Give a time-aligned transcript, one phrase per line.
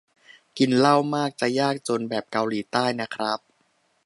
[0.57, 3.39] กินเหล้ามาก จะยากจนแบบเกาหลีใต้นะครับ